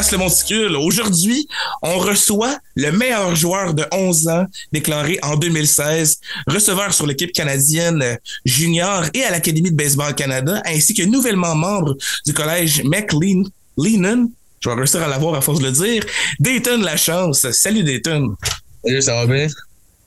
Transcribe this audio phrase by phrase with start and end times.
[0.00, 0.76] podcast Le Monticule.
[0.76, 1.46] Aujourd'hui,
[1.82, 8.16] on reçoit le meilleur joueur de 11 ans déclaré en 2016, receveur sur l'équipe canadienne
[8.46, 13.42] junior et à l'Académie de baseball Canada, ainsi que nouvellement membre du collège McLean.
[13.76, 16.06] Je vais réussir à l'avoir à force de le dire.
[16.38, 17.50] Dayton Lachance.
[17.50, 18.34] Salut Dayton.
[18.82, 19.48] Salut, ça va bien?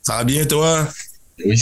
[0.02, 0.88] Ça va bien toi?
[1.46, 1.62] Oui.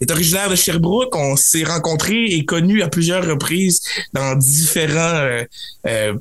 [0.00, 1.16] est originaire de Sherbrooke.
[1.16, 3.80] On s'est rencontrés et connus à plusieurs reprises
[4.12, 5.42] dans différents euh,
[5.88, 6.14] euh,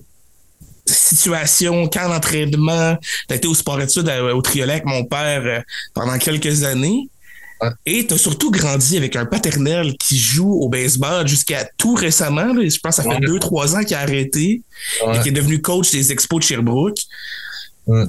[0.86, 2.98] situations, camps d'entraînement.
[3.28, 5.59] T'as été au sport-études au Triolet avec mon père euh,
[5.94, 7.09] pendant quelques années.
[7.86, 12.54] Et tu as surtout grandi avec un paternel qui joue au baseball jusqu'à tout récemment.
[12.56, 14.62] je pense que ça fait deux, trois ans qu'il a arrêté
[15.02, 17.00] et qui est devenu coach des Expos de Sherbrooke.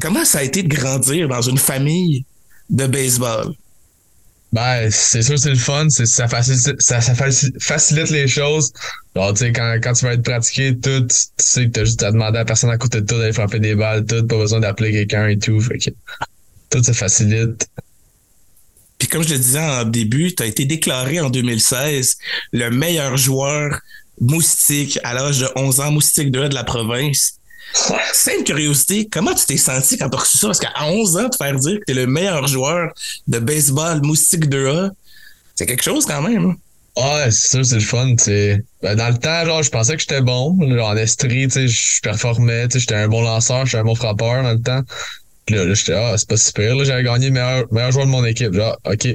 [0.00, 2.24] Comment ça a été de grandir dans une famille
[2.68, 3.54] de baseball?
[4.54, 5.90] Ben, c'est sûr, c'est le fun.
[5.90, 8.72] Ça facilite, ça, facilite les choses.
[9.16, 12.04] Genre, tu sais, quand, quand tu vas être pratiqué, tout, tu sais que t'as juste
[12.04, 14.36] à demander à la personne à côté de toi d'aller frapper des balles, tout, pas
[14.36, 15.60] besoin d'appeler quelqu'un et tout.
[15.60, 15.90] Fait que
[16.70, 17.68] tout ça facilite.
[18.98, 22.16] Puis comme je le disais en début, tu as été déclaré en 2016
[22.52, 23.80] le meilleur joueur
[24.20, 27.40] moustique à l'âge de 11 ans, moustique de de la province.
[27.74, 30.46] Simple curiosité, comment tu t'es senti quand tu as reçu ça?
[30.46, 32.92] Parce qu'à 11 ans, te faire dire que tu es le meilleur joueur
[33.26, 34.90] de baseball moustique 2A,
[35.56, 36.50] c'est quelque chose quand même.
[36.50, 36.56] Hein?
[36.96, 38.14] Ouais, c'est sûr, c'est le fun.
[38.82, 40.56] Ben, dans le temps, genre, je pensais que j'étais bon.
[40.60, 44.82] en estrie, je performais, j'étais un bon lanceur, j'étais un bon frappeur dans le temps.
[45.46, 46.76] Puis là, j'étais, ah, c'est pas super.
[46.76, 48.52] Là, j'avais gagné meilleur, meilleur joueur de mon équipe.
[48.54, 49.08] Genre, OK.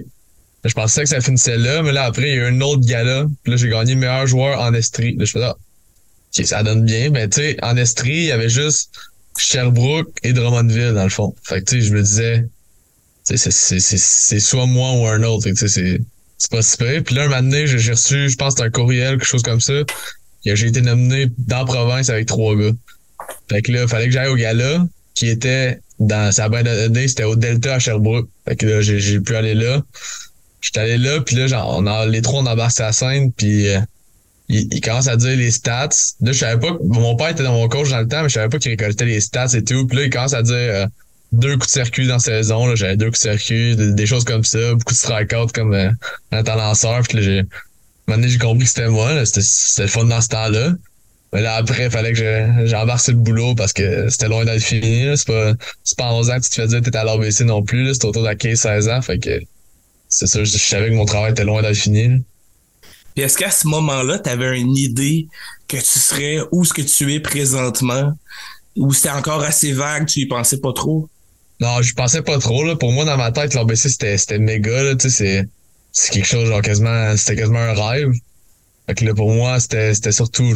[0.66, 2.86] Je pensais que ça finissait là, mais là, après, il y a eu un autre
[2.86, 3.26] gala.
[3.44, 5.16] Puis là, j'ai gagné meilleur joueur en Estrie.
[5.16, 5.56] Là, je fais, ah,
[6.32, 7.10] ça donne bien.
[7.10, 8.92] Mais tu sais, en Estrie, il y avait juste
[9.38, 11.36] Sherbrooke et Drummondville, dans le fond.
[11.44, 12.46] Fait que tu sais, je me disais,
[13.24, 15.48] c'est soit moi ou un autre.
[15.56, 17.04] C'est pas super.
[17.04, 19.74] Puis là, un moment donné, j'ai reçu, je pense, un courriel, quelque chose comme ça.
[20.46, 22.72] J'ai été nominé dans province avec trois gars.
[23.50, 27.26] Fait que là, fallait que j'aille au gala, qui était dans sa bain d'année, c'était
[27.26, 28.30] au Delta à Sherbrooke.
[28.48, 29.84] Fait que là, j'ai pu aller là.
[30.62, 33.32] J'étais allé là, puis là, genre, on a, les trois, on embarque à la scène,
[33.32, 33.80] puis euh,
[34.50, 35.90] il, commence à dire les stats.
[36.22, 38.34] Là, je savais pas, mon père était dans mon coach dans le temps, mais je
[38.34, 39.86] savais pas qu'il récoltait les stats et tout.
[39.88, 40.86] Puis là, il commence à dire euh,
[41.32, 42.76] deux coups de circuit dans la saison.
[42.76, 45.92] J'avais deux coups de circuit, des, choses comme ça, beaucoup de strikeouts comme euh,
[46.32, 47.02] un temps lanceur.
[47.04, 47.44] Puis là, j'ai,
[48.28, 49.24] j'ai compris que c'était moi.
[49.26, 50.72] C'était le fun dans ce temps-là.
[51.32, 54.64] Mais là, après, il fallait que j'embarque sur le boulot parce que c'était loin d'être
[54.64, 55.16] fini.
[55.16, 57.42] C'est pas, c'est pas 11 ans que tu te fais dire que t'es à l'ABC
[57.42, 57.94] non plus.
[57.94, 59.02] C'était autour de 15-16 ans.
[59.04, 59.40] Fait que
[60.08, 62.24] c'est ça, je, savais que mon travail était loin d'être fini.
[63.22, 65.28] Est-ce qu'à ce, moment-là, tu avais une idée
[65.68, 68.14] que tu serais où ce que tu es présentement?
[68.76, 71.10] Ou c'était encore assez vague, tu y pensais pas trop?
[71.60, 72.64] Non, je pensais pas trop.
[72.64, 72.76] Là.
[72.76, 74.96] Pour moi, dans ma tête, l'ABC, c'était, méga.
[75.00, 75.48] C'est,
[76.12, 78.12] quelque chose, genre quasiment, c'était quasiment un rêve.
[78.88, 80.54] Fait que là, pour moi, c'était, surtout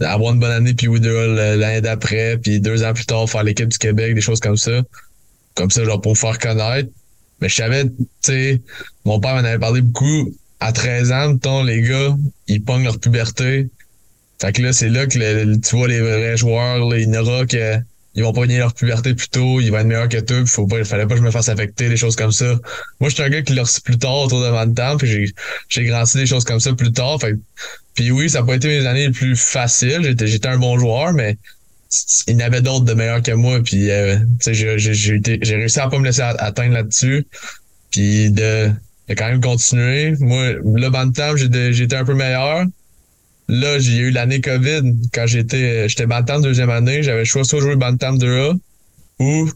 [0.00, 3.68] avoir une bonne année, puis Woodrow l'année d'après, puis deux ans plus tard, faire l'équipe
[3.68, 4.82] du Québec, des choses comme ça.
[5.54, 6.90] Comme ça, genre pour me faire connaître.
[7.40, 8.62] Mais je savais, tu sais,
[9.04, 10.32] mon père m'en avait parlé beaucoup.
[10.64, 12.16] À 13 ans, mettons, les gars,
[12.48, 13.68] ils pognent leur puberté.
[14.40, 17.76] Fait que là, c'est là que tu vois les vrais joueurs, les Nora, que
[18.14, 20.66] ils vont pogner leur puberté plus tôt, ils vont être meilleurs que toi, il faut
[20.66, 22.46] pas, il fallait pas que je me fasse affecter, des choses comme ça.
[22.98, 25.26] Moi, je suis un gars qui reçu plus tard autour de 20 ans, puis j'ai,
[25.68, 27.20] j'ai grandi des choses comme ça plus tard.
[27.20, 27.34] Fait,
[27.92, 30.00] puis oui, ça n'a pas été mes années les plus faciles.
[30.02, 31.36] J'étais, j'étais un bon joueur, mais
[32.26, 33.60] il y en avait d'autres de meilleurs que moi.
[33.62, 34.16] Puis euh,
[34.46, 37.26] j'ai, j'ai, j'ai, j'ai réussi à pas me laisser atteindre là-dessus.
[37.90, 38.70] Puis de,
[39.08, 40.14] de quand même continuer.
[40.20, 42.64] Moi, le Bantam, j'étais, un peu meilleur.
[43.48, 44.82] Là, j'ai eu l'année COVID.
[45.12, 48.58] Quand j'étais j'étais Bantam deuxième année, j'avais choisi soit jouer Bantam 2A
[49.18, 49.50] ou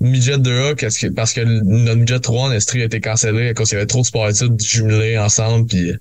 [0.00, 3.76] Midget 2A parce que, notre Midget 3 en Estrie a été cancellé à cause qu'il
[3.76, 5.92] y avait trop de sports études jumelés ensemble puis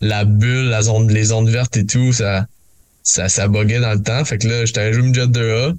[0.00, 2.46] la bulle, la zone, les zones vertes et tout, ça,
[3.02, 4.24] ça, ça dans le temps.
[4.24, 5.76] Fait que là, j'étais allé jouer Midget 2A.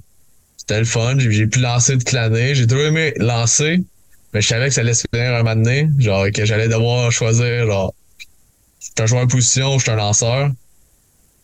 [0.56, 1.16] C'était le fun.
[1.18, 2.54] J'ai pu lancer de claner.
[2.54, 3.82] J'ai toujours aimé lancer,
[4.32, 5.90] mais je savais que ça allait se finir un moment.
[5.98, 7.94] Genre, que j'allais devoir choisir, genre,
[8.80, 10.50] je suis un joueur position ou je suis un lanceur.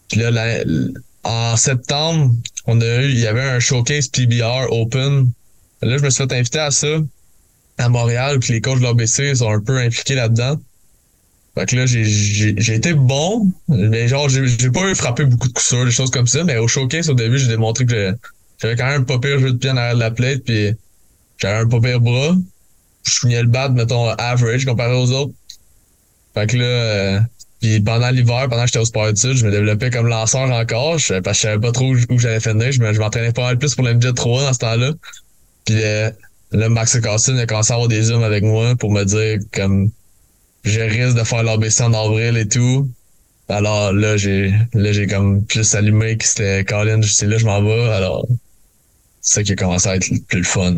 [0.09, 0.65] Puis là,
[1.25, 2.35] en septembre,
[2.67, 5.31] on a eu, il y avait un showcase PBR Open.
[5.83, 6.99] Là, je me suis fait inviter à ça
[7.79, 10.59] à Montréal, puis les coachs de l'ABC sont un peu impliqués là-dedans.
[11.55, 15.67] Fait que là, j'ai été bon, mais genre, j'ai pas eu frappé beaucoup de coups
[15.67, 18.15] sûrs, des choses comme ça, mais au showcase, au début, j'ai démontré que
[18.61, 20.73] j'avais quand même un pas pire jeu de pied en arrière de la plate, puis
[21.39, 22.37] j'avais un pas pire bras.
[23.09, 25.33] Je finis le bat, mettons, average comparé aux autres.
[26.35, 27.21] Fait que là, euh,
[27.61, 30.93] puis pendant l'hiver, pendant que j'étais au sport études, je me développais comme lanceur encore,
[30.93, 32.71] parce que je savais pas trop où, j'allais finir.
[32.71, 34.93] Je m'entraînais pas mal plus pour le midget 3 dans ce temps-là.
[35.65, 36.11] Puis euh,
[36.53, 39.91] là, Max Carson a commencé à avoir des hommes avec moi pour me dire comme
[40.65, 42.89] je risque de faire l'ABC en avril et tout.
[43.49, 47.63] Alors là, j'ai là j'ai comme plus allumé que c'était Colin, c'est là je m'en
[47.63, 47.89] vais.
[47.91, 48.27] Alors
[49.21, 50.75] ça qui a commencé à être plus le fun.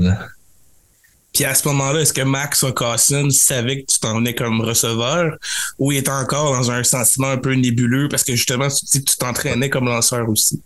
[1.32, 5.36] Puis à ce moment-là, est-ce que Max O'Cassin savait que tu t'en venais comme receveur
[5.78, 9.04] ou il était encore dans un sentiment un peu nébuleux parce que justement, tu dis
[9.04, 10.60] que tu t'entraînais comme lanceur aussi?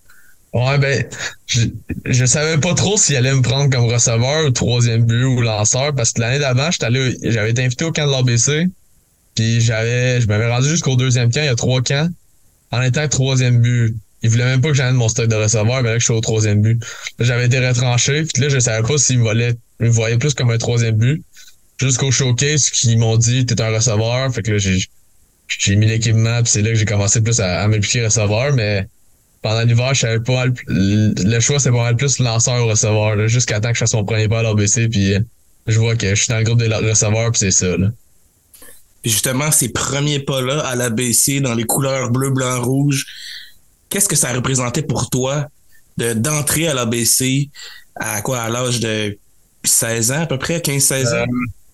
[0.54, 1.04] Ouais, ben,
[1.46, 1.62] je,
[2.06, 6.12] je savais pas trop s'il allait me prendre comme receveur, troisième but ou lanceur parce
[6.12, 8.70] que l'année d'avant, j'avais été invité au camp de l'ABC.
[9.34, 12.08] Puis j'avais, je m'avais rendu jusqu'au deuxième camp, il y a trois camps,
[12.70, 13.96] en étant troisième but.
[14.22, 16.20] Il voulait même pas que j'aille mon stock de receveur, mais là, je suis au
[16.20, 16.82] troisième but.
[17.18, 20.50] j'avais été retranché, puis là, je savais pas s'il me voyait, me voyait plus comme
[20.50, 21.22] un troisième but.
[21.80, 24.32] Jusqu'au showcase, qu'ils m'ont dit, t'es un receveur.
[24.32, 27.68] Fait que là, j'ai, mis l'équipement, puis c'est là que j'ai commencé plus à, à
[27.68, 28.86] m'impliquer receveur, mais
[29.42, 33.60] pendant l'hiver, je savais pas le choix, c'est pas mal plus lanceur ou receveur, jusqu'à
[33.60, 35.14] temps que je fasse mon premier pas à l'ABC, puis
[35.66, 37.90] je vois que je suis dans le groupe des receveurs, puis c'est ça, là
[39.04, 43.06] justement, ces premiers pas-là à l'ABC dans les couleurs bleu, blanc, rouge,
[43.88, 45.48] qu'est-ce que ça représentait pour toi
[45.96, 47.50] de d'entrer à l'ABC
[47.96, 49.16] à quoi, à l'âge de
[49.64, 51.26] 16 ans à peu près, 15-16 ans?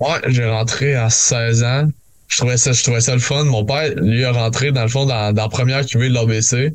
[0.03, 1.89] Euh, ouais, j'ai rentré à 16 ans.
[2.29, 3.45] Je trouvais ça, je trouvais ça le fun.
[3.45, 6.75] Mon père, lui, a rentré dans le fond dans, dans la première QV de l'ABC.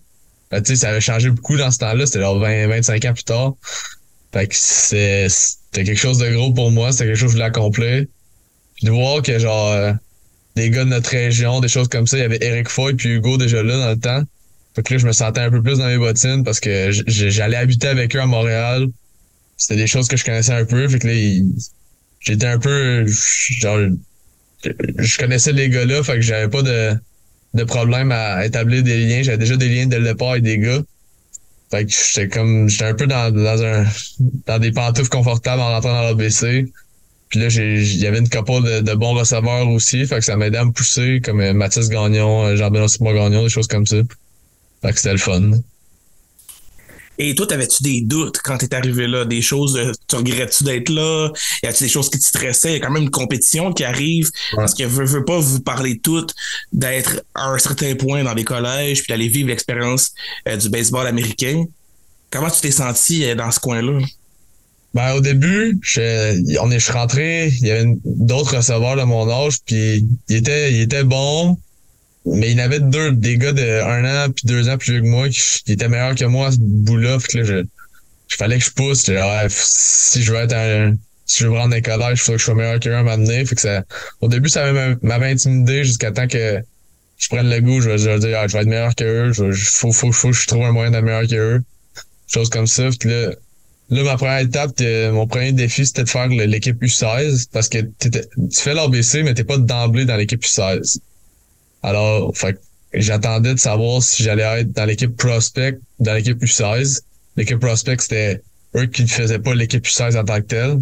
[0.51, 2.05] Ben, tu sais, ça avait changé beaucoup dans ce temps-là.
[2.05, 3.53] C'était genre 20, 25 ans plus tard.
[4.33, 6.91] Fait que c'était quelque chose de gros pour moi.
[6.91, 8.05] C'était quelque chose que je voulais accomplir.
[8.75, 9.93] Puis de voir que genre euh,
[10.55, 12.17] des gars de notre région, des choses comme ça.
[12.17, 14.23] Il y avait Eric Foy puis Hugo déjà là dans le temps.
[14.75, 17.55] Fait que là, je me sentais un peu plus dans mes bottines parce que j'allais
[17.55, 18.87] habiter avec eux à Montréal.
[19.57, 20.87] C'était des choses que je connaissais un peu.
[20.87, 21.13] Fait que là,
[22.19, 23.79] j'étais un peu genre
[24.97, 26.93] je connaissais les gars là, fait que j'avais pas de,
[27.53, 29.21] de problème à établir des liens.
[29.21, 30.81] J'avais déjà des liens le départ avec des gars.
[31.71, 33.85] Fait que j'étais comme j'étais un peu dans, dans un
[34.45, 36.71] dans des pantoufles confortables en rentrant dans l'ABC.
[37.29, 40.05] Puis là, il y avait une couple de, bons receveurs aussi.
[40.05, 43.43] Fait que ça m'aidait à me pousser, comme euh, Mathis Gagnon, euh, Jean-Benoît Simon Gagnon,
[43.43, 43.97] des choses comme ça.
[44.81, 45.51] Fait que c'était le fun.
[47.17, 49.25] Et toi, avais-tu des doutes quand t'es arrivé là?
[49.25, 51.29] Des choses, euh, tu regrettes-tu d'être là?
[51.63, 52.71] Y a-tu des choses qui te stressaient?
[52.71, 54.29] Il y a quand même une compétition qui arrive.
[54.55, 56.33] Parce que je veux pas vous parler toutes
[56.73, 60.13] d'être à un certain point dans les collèges puis d'aller vivre l'expérience
[60.59, 61.63] du baseball américain.
[62.31, 63.99] Comment tu t'es senti dans ce coin-là?
[64.93, 69.03] Ben, au début, je, on est, je suis rentré, il y avait d'autres receveurs de
[69.03, 71.57] mon âge, puis il était, il était bon,
[72.25, 75.01] mais il y avait deux, des gars de un an puis deux ans plus vieux
[75.01, 77.19] que moi qui, étaient meilleurs que moi à ce bout-là.
[77.19, 77.63] Fait que là, je,
[78.27, 79.07] je fallait que je pousse.
[79.07, 80.95] Ouais, si je veux être un,
[81.25, 83.45] si je veux rendre des collèges, il faut que je sois meilleur qu'eux à m'amener.
[83.45, 83.83] Fait que ça,
[84.21, 86.61] au début, ça m'avait intimidé jusqu'à temps que
[87.17, 87.81] je prenne le goût.
[87.81, 89.31] Je vais, je dire, ah, je vais être meilleur qu'eux.
[89.37, 91.61] Il faut, faut, faut que je trouve un moyen d'être meilleur qu'eux.
[92.27, 92.89] Chose comme ça.
[92.99, 93.31] Puis là,
[93.89, 94.71] Là, ma première étape,
[95.13, 98.09] mon premier défi, c'était de faire l'équipe U16 parce que tu
[98.53, 100.97] fais l'ABC, mais t'es pas d'emblée dans l'équipe U16.
[101.85, 102.59] Alors, fait
[102.93, 107.01] j'attendais de savoir si j'allais être dans l'équipe Prospect, dans l'équipe U16.
[107.37, 108.41] L'équipe Prospect, c'était
[108.75, 110.79] eux qui ne faisaient pas l'équipe U16 en tant que telle.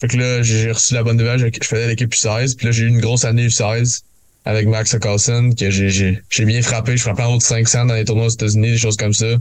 [0.00, 2.56] Fait que là, j'ai reçu la bonne nouvelle, je faisais l'équipe U16.
[2.56, 4.04] Puis là, j'ai eu une grosse année U16
[4.46, 6.96] avec Max Carlson que j'ai bien frappé.
[6.96, 9.36] Je frappais en haut de 500 dans les tournois aux États-Unis, des choses comme ça.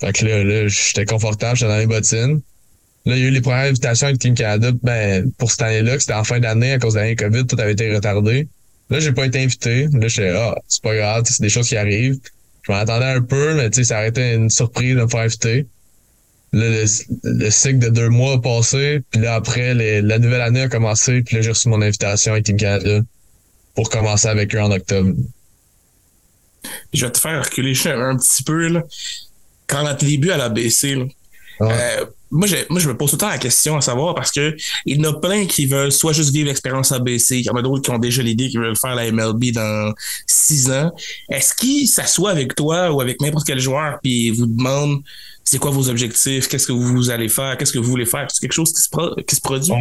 [0.00, 2.40] Fait que là, là j'étais confortable, j'étais dans les bottines.
[3.04, 5.94] Là, il y a eu les premières invitations avec Team Canada ben, pour cette année-là,
[5.94, 8.46] que c'était en fin d'année à cause de l'année COVID, tout avait été retardé.
[8.90, 9.88] Là, j'ai pas été invité.
[9.92, 12.18] Là, j'étais ah, c'est pas grave, c'est des choses qui arrivent.
[12.62, 15.08] Je m'en attendais un peu, mais tu sais, ça aurait été une surprise de me
[15.08, 15.66] faire inviter.
[16.52, 16.84] Là,
[17.24, 21.22] le, cycle de deux mois a passé, puis là, après, la nouvelle année a commencé,
[21.22, 23.00] puis là, j'ai reçu mon invitation avec Team Canada
[23.74, 25.12] pour commencer avec eux en octobre.
[26.94, 28.82] Je vais te faire reculer un petit peu, là
[29.68, 30.96] quand a début à la BC,
[31.60, 34.30] euh, moi, je, moi, je me pose tout le temps la question à savoir parce
[34.30, 37.50] que il y en a plein qui veulent soit juste vivre l'expérience ABC, il y
[37.50, 39.92] en a d'autres qui ont déjà l'idée qui veulent faire la MLB dans
[40.26, 40.92] six ans.
[41.30, 45.02] Est-ce qu'ils s'assoient avec toi ou avec n'importe quel joueur puis vous demandent
[45.44, 48.26] c'est quoi vos objectifs, qu'est-ce que vous allez faire, qu'est-ce que vous voulez faire?
[48.30, 49.72] C'est quelque chose qui se, qui se produit?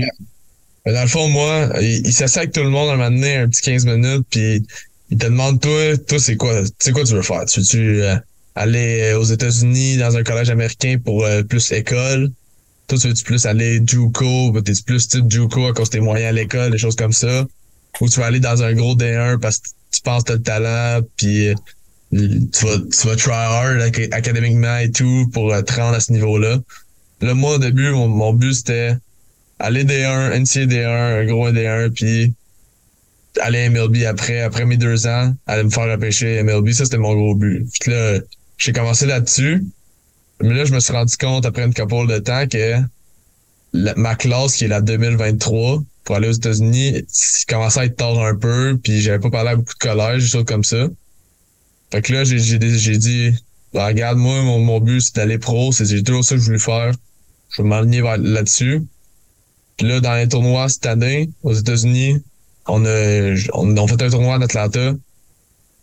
[0.85, 3.49] Dans le fond, moi, il, s'assied avec tout le monde à un moment donné, un
[3.49, 4.63] petit 15 minutes, puis
[5.09, 7.43] il te demande, toi, toi, c'est quoi, c'est quoi tu veux faire?
[7.45, 8.15] Tu veux-tu euh,
[8.57, 12.31] aller aux États-Unis dans un collège américain pour euh, plus école.
[12.87, 16.29] Toi, tu veux plus aller JUCO, t'es plus type JUCO à cause de tes moyens
[16.29, 17.45] à l'école, des choses comme ça?
[18.01, 20.41] Ou tu vas aller dans un gros D1 parce que tu penses que t'as le
[20.41, 21.55] talent, puis euh,
[22.11, 26.11] tu vas, tu vas try hard académiquement et tout pour euh, te rendre à ce
[26.11, 26.59] niveau-là.
[27.21, 28.95] Là, moi, au début, mon, but, c'était
[29.59, 32.33] aller D1, NCA D1, un gros D1, puis
[33.41, 36.71] aller MLB après, après mes deux ans, aller me faire repêcher MLB.
[36.71, 37.67] Ça, c'était mon gros but.
[37.79, 38.19] Puis là,
[38.57, 39.65] j'ai commencé là-dessus.
[40.41, 42.81] Mais là, je me suis rendu compte après une couple de temps que
[43.73, 47.05] ma classe, qui est la 2023, pour aller aux États-Unis,
[47.47, 50.29] commençait à être tard un peu, puis j'avais pas parlé à beaucoup de collèges, des
[50.29, 50.87] choses comme ça.
[51.91, 53.33] Fait que là, j'ai dit,
[53.73, 56.93] bah, regarde, moi, mon, but, c'est d'aller pro, c'est toujours ça que je voulais faire.
[57.49, 58.83] je vais m'aligner là-dessus.
[59.77, 62.23] Puis là, dans les tournois cette année, aux États-Unis,
[62.67, 64.93] on a, on, fait un tournoi en Atlanta.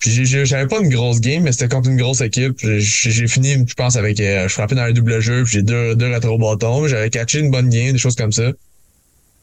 [0.05, 2.59] Puis j'avais pas une grosse game, mais c'était contre une grosse équipe.
[2.63, 4.21] J'ai fini, je pense, avec.
[4.21, 6.87] Euh, je frappais dans un double jeu, puis j'ai deux, deux rétro bâtons.
[6.87, 8.53] J'avais catché une bonne game, des choses comme ça.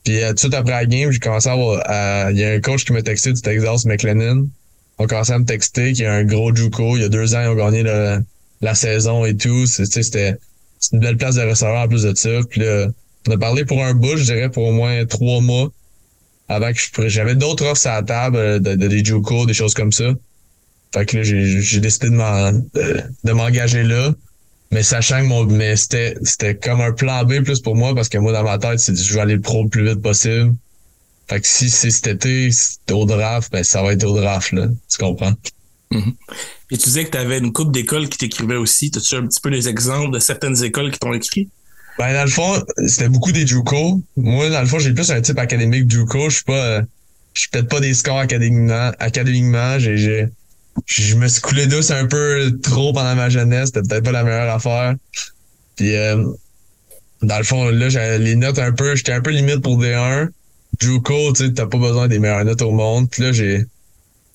[0.04, 2.30] Puis euh, tout de suite après la game, j'ai commencé à avoir.
[2.30, 4.46] Il y a un coach qui m'a texté du Texas, McLennan.
[5.00, 6.96] On a commencé à me texter qu'il y a un gros Juco.
[6.96, 7.82] Il y a deux ans, ils ont gagné
[8.62, 9.66] la saison et tout.
[9.66, 10.38] C'était
[10.94, 12.30] une belle place de receveur en plus de ça.
[12.48, 12.86] Puis là,
[13.28, 15.72] on a parlé pour un bout, je dirais, pour au moins trois mois.
[16.50, 16.70] Avant
[17.08, 20.14] j'avais d'autres offres à la table, euh, de, des Juco, des choses comme ça.
[20.94, 24.14] Fait que là, j'ai décidé de m'engager là.
[24.72, 28.08] Mais sachant que mon, mais c'était, c'était comme un plan B plus pour moi parce
[28.08, 30.56] que moi, dans ma tête, c'est je vais aller le pro le plus vite possible.
[31.28, 34.52] Fait que si c'est cet été, c'est au draft, ben, ça va être au draft,
[34.54, 34.68] là.
[34.90, 35.34] Tu comprends?
[35.92, 36.14] Mm-hmm.
[36.72, 38.92] Et tu disais que tu avais une couple d'écoles qui t'écrivaient aussi.
[38.96, 41.50] As-tu un petit peu des exemples de certaines écoles qui t'ont écrit?
[41.98, 44.02] Ben, dans le fond, c'était beaucoup des JUCO.
[44.16, 46.30] Moi, dans le fond, j'ai plus un type académique JUCO.
[46.30, 46.82] Je suis pas, euh,
[47.34, 48.92] je pète pas des scores académiquement.
[49.00, 50.28] Académiquement, j'ai,
[50.86, 53.68] je me suis coulé douce un peu trop pendant ma jeunesse.
[53.68, 54.96] C'était peut-être pas la meilleure affaire.
[55.76, 56.26] Puis, euh,
[57.22, 60.30] dans le fond, là, j'avais les notes un peu, j'étais un peu limite pour D1.
[60.80, 63.10] Juco, tu sais, t'as pas besoin des meilleures notes au monde.
[63.10, 63.66] Puis là, j'ai,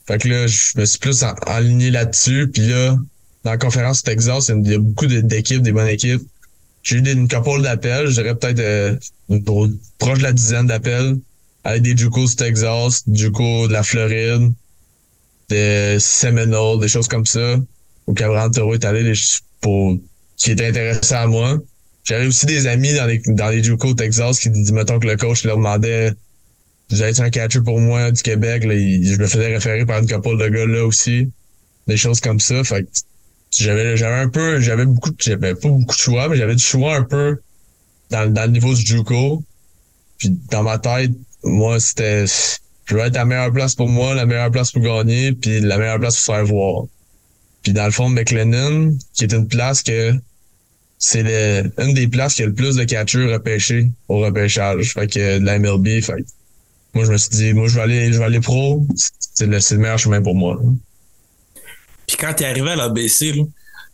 [0.06, 2.48] fait que là, je me suis plus aligné là-dessus.
[2.52, 2.96] Puis là,
[3.44, 6.22] dans la conférence Texas, il y a beaucoup d'équipes, des bonnes équipes.
[6.82, 8.96] J'ai eu une couple d'appels, je dirais peut-être euh,
[9.98, 11.16] proche de la dizaine d'appels
[11.64, 14.52] avec des Juco du Texas, Juco de la Floride,
[15.48, 17.56] des Seminole, des choses comme ça,
[18.06, 19.12] où Cabral Toro est allé
[19.60, 19.96] pour
[20.36, 21.58] qui était intéressé à moi.
[22.04, 25.16] J'avais aussi des amis dans les dans les Juco Texas qui dit mettons que le
[25.16, 26.12] coach leur demandait
[26.90, 30.38] j'avais un catcher pour moi du Québec, là, je me faisais référer par une couple
[30.38, 31.30] de gars là aussi.
[31.86, 32.62] Des choses comme ça.
[32.64, 32.88] Fait que
[33.50, 36.96] j'avais j'avais un peu j'avais beaucoup j'avais pas beaucoup de choix, mais j'avais du choix
[36.96, 37.40] un peu
[38.10, 39.42] dans, dans le niveau du Juco.
[40.18, 41.12] Puis dans ma tête,
[41.42, 42.24] moi c'était
[42.86, 45.76] je veux être la meilleure place pour moi, la meilleure place pour gagner, puis la
[45.76, 46.84] meilleure place pour faire voir.
[47.62, 50.12] Puis dans le fond, McLennan, qui est une place que
[50.98, 51.20] c'est
[51.78, 54.92] une des places qui a le plus de catcheurs repêchés au repêchage.
[54.92, 56.24] Fait que de la MLB, fait
[56.94, 58.86] moi, je me suis dit, moi, je vais aller, je vais aller pro.
[58.96, 60.58] C'est le, le, meilleur chemin pour moi.
[62.06, 63.34] Puis quand tu es arrivé à l'ABC,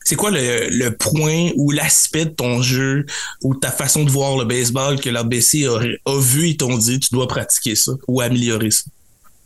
[0.05, 3.07] c'est quoi le, point ou l'aspect de ton jeu
[3.43, 7.01] ou ta façon de voir le baseball que l'ABC a, a vu et t'ont dit,
[7.01, 8.85] tu dois pratiquer ça ou améliorer ça?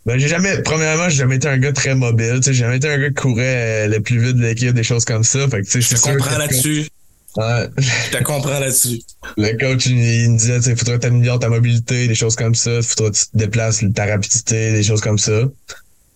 [0.07, 2.39] Ben, j'ai jamais, premièrement, j'ai jamais été un gars très mobile.
[2.41, 5.03] J'ai jamais été un gars qui courait euh, le plus vite de l'équipe, des choses
[5.03, 5.49] comme ça.
[5.49, 6.87] Fait que, je comprends là-dessus.
[7.35, 7.67] Ouais.
[7.77, 9.01] Je te comprends là-dessus.
[9.35, 9.95] Le coach, il,
[10.31, 12.77] me disait, il faudrait t'améliorer ta mobilité, des choses comme ça.
[12.77, 15.41] Il faudrait que tu te déplaces, ta rapidité, des choses comme ça.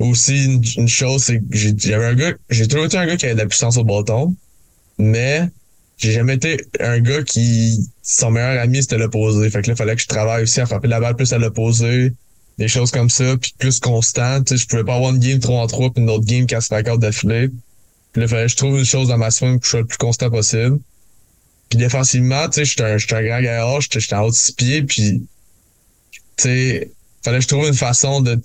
[0.02, 1.46] Aussi, une, chose, c'est que
[1.78, 4.36] j'avais un gars, j'ai toujours été un gars qui avait de la puissance au bâton,
[4.98, 5.48] mais
[5.98, 9.48] j'ai jamais été un gars qui, son meilleur ami, c'était l'opposé.
[9.52, 11.38] Fait que là, il fallait que je travaille aussi à frapper la balle plus à
[11.38, 12.14] l'opposé,
[12.58, 14.42] des choses comme ça, puis plus constant.
[14.44, 16.48] Tu sais, je pouvais pas avoir une game 3 en 3 puis une autre game
[16.48, 17.50] 4 4 d'affilée.
[18.12, 19.70] Puis là, il fallait que je trouve une chose dans ma swing pour que je
[19.70, 20.80] sois le plus constant possible.
[21.70, 24.82] Puis défensivement, tu sais, j'étais un, un grand gars, j'étais en haut de six pieds,
[24.82, 25.24] puis
[26.38, 26.92] tu sais,
[27.24, 28.42] fallait que je trouve une façon de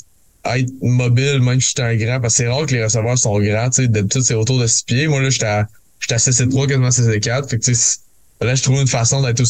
[0.54, 3.38] être mobile, même si j'étais un grand, parce que c'est rare que les receveurs sont
[3.38, 5.08] grands, d'habitude c'est autour de six pieds.
[5.08, 5.68] Moi là, j'étais à,
[6.10, 7.50] à 6 3 quasiment 6 et 4.
[7.50, 9.42] Fait que tu que je trouve une façon d'être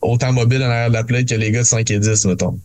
[0.00, 2.58] autant mobile en arrière de la plate que les gars de 5 et 10, mettons.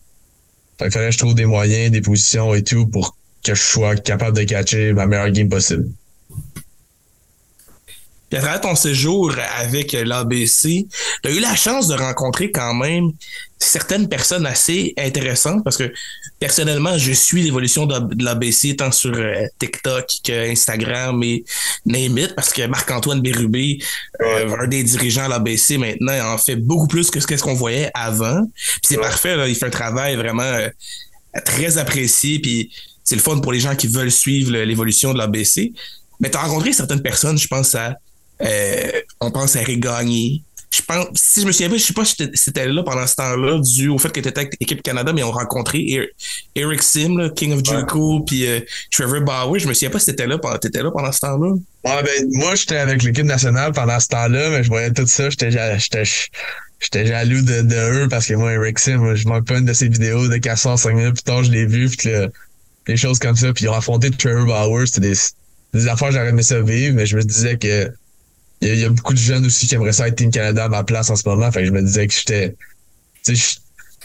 [0.78, 3.62] Fait que fallait que je trouve des moyens, des positions et tout pour que je
[3.62, 5.88] sois capable de catcher ma meilleure game possible.
[8.28, 10.86] Puis à travers ton séjour avec l'ABC,
[11.22, 13.12] tu as eu la chance de rencontrer quand même
[13.58, 15.92] certaines personnes assez intéressantes parce que
[16.38, 21.44] personnellement, je suis l'évolution de l'ABC tant sur euh, TikTok qu'Instagram et
[21.84, 23.78] name parce que Marc-Antoine Bérubé,
[24.20, 27.90] euh, un des dirigeants de l'ABC maintenant, en fait beaucoup plus que ce qu'on voyait
[27.94, 28.44] avant.
[28.54, 30.68] Puis c'est parfait, il fait un travail vraiment euh,
[31.44, 32.40] très apprécié.
[32.40, 32.70] Puis
[33.04, 35.72] c'est le fun pour les gens qui veulent suivre l'évolution de l'ABC.
[36.20, 37.96] Mais tu as rencontré certaines personnes, je pense à
[38.42, 40.42] euh, on pense à Eric Gagné.
[40.70, 43.14] Je pense, si je me souviens pas, je sais pas si c'était là pendant ce
[43.14, 46.10] temps-là, dû au fait que tu étais avec l'équipe Canada, mais on rencontré
[46.54, 49.58] Eric Sim, King of Juco, puis euh, Trevor Bauer.
[49.58, 51.52] Je me souviens pas si t'étais là, étais là pendant ce temps-là.
[51.52, 55.30] Ouais, ben, moi, j'étais avec l'équipe nationale pendant ce temps-là, mais je voyais tout ça.
[55.30, 59.64] J'étais, j'étais, jaloux de, de, eux parce que moi, Eric Sim, je manque pas une
[59.64, 62.30] de ses vidéos de casseurs 5 minutes plus tard, je l'ai vu, puis que,
[62.86, 63.52] des choses comme ça.
[63.54, 64.86] Puis ils ont affronté Trevor Bauer.
[64.86, 65.16] C'était des,
[65.72, 67.90] des affaires, j'aurais aimé ça vivre, mais je me disais que
[68.74, 70.84] il y, a beaucoup de jeunes aussi qui aimeraient ça être Team Canada à ma
[70.84, 71.50] place en ce moment.
[71.52, 72.56] Fait que je me disais que j'étais.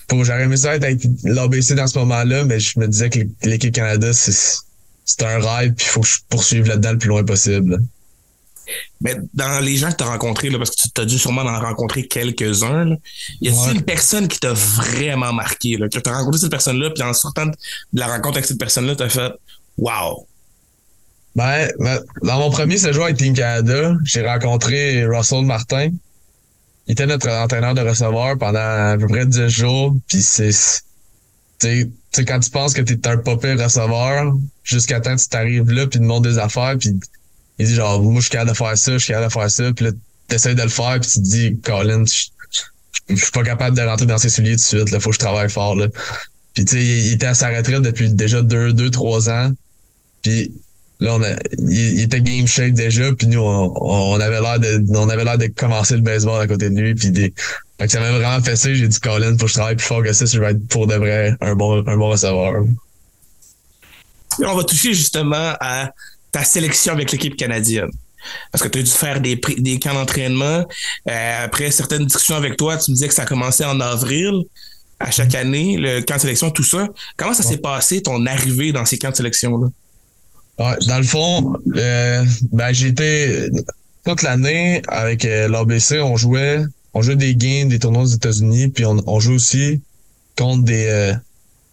[0.10, 3.74] J'aurais aimé ça être avec l'ABC dans ce moment-là, mais je me disais que l'équipe
[3.74, 7.82] Canada, c'est un rêve, puis il faut que je poursuive là-dedans le plus loin possible.
[9.02, 11.42] Mais dans les gens que tu as rencontrés, là, parce que tu as dû sûrement
[11.42, 12.96] en rencontrer quelques-uns,
[13.42, 13.76] y a-t-il Ouais.
[13.76, 15.78] une personne qui t'a vraiment marqué?
[15.78, 17.54] Là, que tu as rencontré cette personne-là, puis en sortant de
[17.94, 19.32] la rencontre avec cette personne-là, tu as fait
[19.78, 20.28] Wow!
[21.36, 25.92] Ben, ben, dans mon premier séjour avec Team Canada, j'ai rencontré Russell Martin.
[26.88, 29.96] Il était notre entraîneur de receveur pendant à peu près 10 jours.
[30.08, 30.50] Puis c'est.
[31.60, 34.34] Tu sais- quand tu penses que t'es un pas pire receveur,
[34.64, 36.90] jusqu'à temps que tu t'arrives là, puis de montres des affaires, puis
[37.60, 39.52] il dit genre, moi, je suis capable de faire ça, je suis capable de faire
[39.52, 39.72] ça.
[39.74, 39.92] Puis là,
[40.28, 44.06] t'essayes de le faire, puis tu te dis, Colin, je suis pas capable de rentrer
[44.06, 45.88] dans ses souliers tout de suite, là, faut que je travaille fort, là.
[46.54, 49.52] Puis tu sais, il il était à sa retraite depuis déjà deux, deux, trois ans.
[50.24, 50.52] Puis
[51.02, 54.60] là, on a, il, il était game shape déjà, puis nous, on, on avait l'air
[54.60, 57.34] de, on avait l'air de commencer le baseball à côté de lui, puis des,
[57.82, 58.76] fait que ça m'a vraiment fessé.
[58.76, 60.68] J'ai dit, Colin, faut que je travaille plus fort que ça si je vais être
[60.68, 62.64] pour de vrai un bon, un bon receveur.
[64.40, 65.90] On va toucher justement à
[66.32, 67.90] ta sélection avec l'équipe canadienne.
[68.52, 70.64] Parce que tu as dû faire des, des camps d'entraînement.
[71.10, 74.44] Euh, après certaines discussions avec toi, tu me disais que ça commençait en avril
[75.00, 76.88] à chaque année, le camp de sélection, tout ça.
[77.18, 79.70] Comment ça s'est passé, ton arrivée dans ces camps de sélection-là?
[80.60, 83.50] Ouais, dans le fond, euh, ben été
[84.06, 86.62] toute l'année avec euh, l'ABC, on jouait,
[86.94, 89.82] on jouait des games, des tournois aux États-Unis, puis on, on joue aussi
[90.38, 91.14] contre des euh,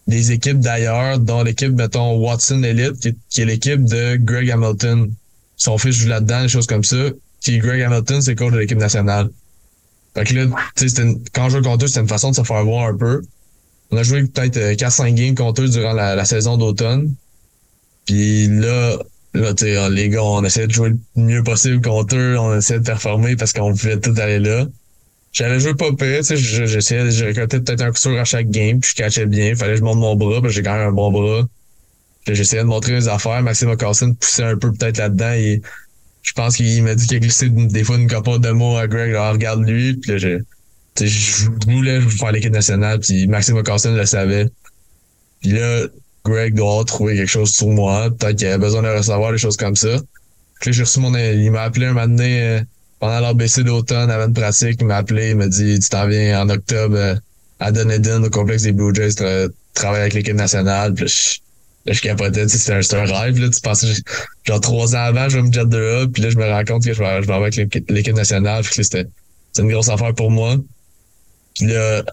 [0.07, 5.11] des équipes d'ailleurs, dont l'équipe mettons Watson Elite, qui, qui est l'équipe de Greg Hamilton.
[5.55, 6.97] Son fils joue là-dedans, des choses comme ça.
[7.43, 9.29] Puis Greg Hamilton, c'est coach de l'équipe nationale.
[10.15, 10.45] Fait que là,
[11.03, 13.21] une- quand on jouait contre eux, c'était une façon de se faire voir un peu.
[13.91, 17.13] On a joué peut-être euh, 4-5 games contre eux durant la saison d'automne.
[18.09, 18.97] Puis là,
[19.35, 22.57] là tu sais, les gars, on essayait de jouer le mieux possible contre eux, on
[22.57, 24.65] essayait de performer parce qu'on pouvait tout aller là.
[25.31, 28.25] J'avais joué pas pire, tu sais, je- j'essayais, je récoltais peut-être un coup sûr à
[28.25, 30.73] chaque game, puis je catchais bien, fallait que je monte mon bras, parce j'ai quand
[30.73, 31.47] même un bon bras.
[32.27, 35.61] J'essayais de montrer mes affaires, Maxime Carlson poussait un peu peut-être là-dedans, et
[36.23, 38.87] je pense qu'il m'a dit qu'il a glissé des fois une capote de mots à
[38.87, 40.39] Greg, genre regarde lui, puis là, je,
[41.05, 44.49] je voulais faire l'équipe nationale, puis Maxime Carlson le savait.
[45.41, 45.85] Puis là,
[46.29, 48.09] Greg doit trouvé quelque chose sur moi.
[48.17, 49.99] Peut-être qu'il avait besoin de recevoir des choses comme ça.
[50.61, 51.13] Puis j'ai reçu mon.
[51.15, 52.61] Il m'a appelé un donné euh,
[52.99, 54.77] pendant l'ABC d'automne avant une pratique.
[54.81, 57.15] Il m'a appelé, il m'a dit Tu t'en viens en octobre euh,
[57.59, 60.93] à Dunedin, au complexe des Blue Jays, tra- travailler avec l'équipe nationale.
[60.93, 61.39] Puis je,
[61.85, 62.47] là, je capotais.
[62.47, 63.39] C'était un, un rêve.
[63.39, 63.49] Là.
[63.49, 63.87] Tu pensais,
[64.45, 66.05] genre trois ans avant, je vais me jet de là.
[66.11, 67.55] Puis là, je me rends compte que je vais, je vais avec
[67.89, 68.63] l'équipe nationale.
[68.63, 69.05] Puis c'était
[69.57, 70.55] une grosse affaire pour moi.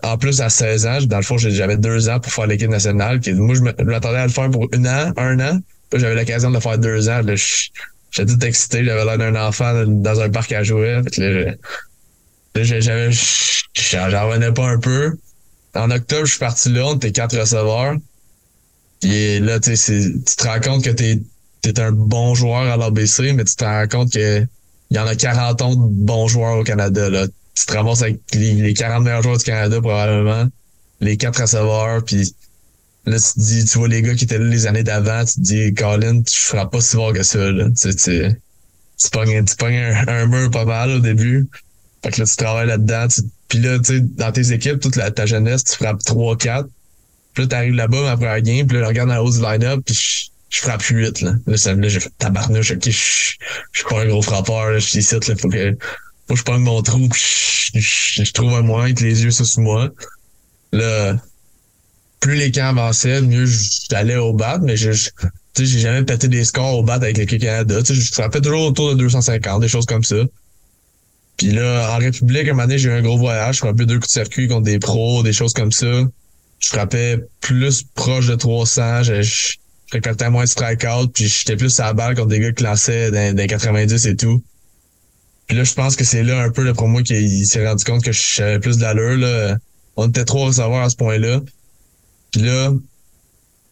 [0.03, 3.21] En plus, à 16 ans, dans le fond, j'avais deux ans pour faire l'équipe nationale.
[3.35, 5.61] Moi, je m'attendais à le faire pour un an, un an.
[5.91, 7.21] Puis j'avais l'occasion de le faire deux ans.
[8.11, 8.85] J'étais tout excité.
[8.85, 11.01] J'avais l'air d'un enfant dans un parc à jouer.
[12.57, 15.17] J'avais, j'en revenais pas un peu.
[15.75, 16.87] En octobre, je suis parti là.
[16.87, 17.97] On était quatre receveurs.
[19.01, 21.21] Puis là, tu te rends compte que t'es,
[21.79, 24.45] un bon joueur à l'ABC, mais tu te rends compte que
[24.91, 28.21] il y en a 40 autres bons joueurs au Canada, là tu te ramasses avec
[28.35, 30.49] les, les 40 meilleurs joueurs du Canada probablement,
[31.01, 32.35] les quatre receveurs, puis
[33.07, 35.35] là tu te dis, tu vois les gars qui étaient là les années d'avant, tu
[35.35, 37.67] te dis, Colin, tu feras pas si fort que ça, là.
[37.81, 38.41] Tu, tu,
[38.99, 41.49] tu pognes, tu pognes un, un mur pas mal au début.
[42.05, 43.09] Fait que là, tu travailles là-dedans.
[43.09, 46.67] tu- Puis là, tu sais, dans tes équipes, toute la, ta jeunesse, tu frappes 3-4.
[47.35, 49.43] Puis là, t'arrives là-bas, ma première game, puis là, je regarde dans la hausse du
[49.43, 51.35] line-up, puis je, je frappe 8, là.
[51.47, 54.87] Là, là, j'ai fait tabarnouche, ok, je, je suis pas un gros frappeur, là, je
[54.89, 55.77] suis ici, là, faut que,
[56.35, 57.23] que je prenne mon trou, puis
[57.75, 59.91] je, je, trouve un moyen avec les yeux sur moi.
[60.73, 61.17] Là,
[62.21, 63.47] plus les camps avançaient, mieux
[63.91, 65.11] j'allais au bat, mais je, je-
[65.59, 67.83] j'ai jamais pété des scores au bat avec l'équipe Canada.
[67.83, 70.17] Tu sais, je frappais toujours autour de 250, des choses comme ça.
[71.37, 73.97] Puis là, en République, un moment donné, j'ai eu un gros voyage, je frappais deux
[73.97, 76.03] coups de circuit contre des pros, des choses comme ça.
[76.59, 79.57] Je frappais plus proche de 300, je, je,
[79.93, 83.11] récoltais moins de strikeout, puis j'étais plus à la balle contre des gars qui lançaient
[83.11, 84.43] dans, dans les 90 et tout.
[85.47, 87.85] Puis là, je pense que c'est là un peu là, pour moi qu'il s'est rendu
[87.85, 89.17] compte que j'avais plus d'allure.
[89.17, 89.57] Là.
[89.97, 91.41] On était trois receveurs à ce point-là.
[92.33, 92.73] Puis là,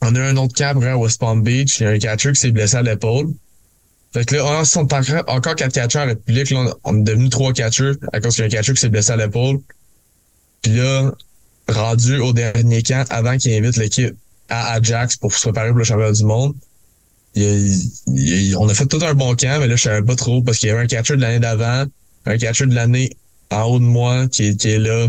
[0.00, 1.80] on a un autre après à West Palm Beach.
[1.80, 3.32] Il y a un catcher qui s'est blessé à l'épaule.
[4.12, 6.50] Fait que là, on sont encore, quatre catchers en République.
[6.50, 8.80] Là, on, on est devenu trois catchers à cause qu'il y a un catcher qui
[8.80, 9.58] s'est blessé à l'épaule.
[10.62, 11.12] Puis là,
[11.68, 14.14] rendu au dernier camp, avant qu'il invite l'équipe
[14.48, 16.54] à Ajax pour se préparer pour le championnat du monde,
[17.36, 20.68] on a fait tout un bon camp, mais là, je savais pas trop parce qu'il
[20.68, 21.84] y avait un catcher de l'année d'avant,
[22.26, 23.10] un catcher de l'année
[23.50, 25.06] en haut de moi qui, est- là.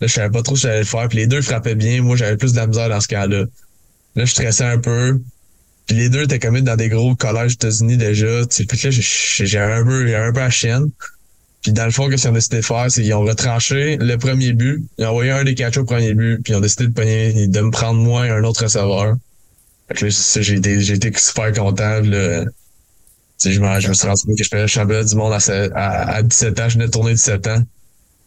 [0.00, 1.08] Là, je savais pas trop ce que j'allais faire.
[1.08, 2.02] Puis les deux frappaient bien.
[2.02, 3.44] Moi, j'avais plus de la misère dans ce camp-là.
[4.16, 5.20] Là, je stressais un peu.
[5.86, 8.42] Puis les deux étaient commis dans des gros collèges aux États-Unis déjà.
[8.50, 10.90] Sais, Puis là, j'ai- j'avais un peu, un peu la chienne.
[11.62, 14.16] Puis dans le fond, qu'est-ce qu'ils ont décidé de faire, c'est qu'ils ont retranché le
[14.16, 14.84] premier but.
[14.98, 16.40] Ils ont envoyé un des catchers au premier but.
[16.42, 19.14] Puis ils ont décidé de, de me prendre moi et un autre receveur.
[19.94, 22.02] Fait j'ai été, super content.
[22.02, 22.44] Je,
[23.44, 26.60] je me suis rendu compte que je faisais le championnat du monde à, à, 17
[26.60, 26.68] ans.
[26.68, 27.62] Je venais de tourner 17 ans.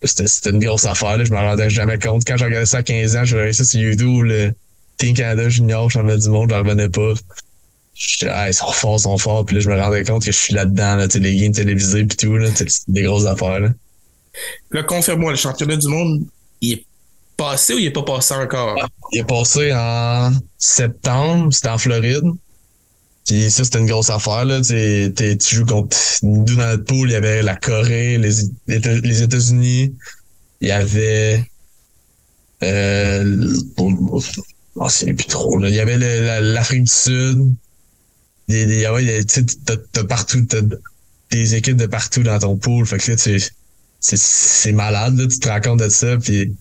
[0.04, 1.17] C'était une grosse affaire.
[1.17, 1.23] Là.
[1.23, 2.23] Je me rendais jamais compte.
[2.25, 4.54] Quand j'ai regardé ça à 15 ans, je regardais ça sur YouTube, le
[4.97, 7.13] Team Canada Junior, championnat du monde, je revenais pas.
[8.30, 9.45] Ah, ils sont forts, ils sont forts.
[9.45, 12.17] Puis là, je me rendais compte que je suis là-dedans, là, les games télévisés puis
[12.17, 12.36] tout.
[12.38, 13.60] Là, c'est des grosses affaires.
[13.60, 13.69] Là,
[14.71, 16.25] là confirme-moi, le championnat du monde,
[16.62, 16.86] il est
[17.38, 18.78] passé ou il est pas passé encore?
[18.82, 22.26] Ah, il est passé en septembre, c'était en Floride.
[23.28, 24.45] Puis ça, c'était une grosse affaire.
[24.45, 24.62] Là.
[24.62, 28.32] tu joues contre nous dans notre pool, il y avait la Corée, les,
[28.67, 29.95] les États-Unis,
[30.62, 31.43] il y avait
[32.63, 35.58] euh, oh, c'est plus trop.
[35.58, 35.69] Là.
[35.69, 35.98] Il y avait
[36.41, 37.56] l'Afrique du Sud.
[38.48, 40.62] Des, ouais, t'as, t'as partout, t'as
[41.32, 42.86] des équipes de partout dans ton pool.
[42.86, 43.39] Fait que là, tu,
[44.00, 46.17] c'est, c'est malade, là, tu te rends compte de ça.
[46.17, 46.56] Puis,